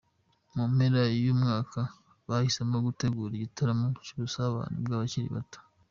[0.55, 1.79] Mu mpera z’uyu mwaka
[2.29, 5.59] bahisemo gutegura igitaramo cy’ubusabane bw’abakiri bato.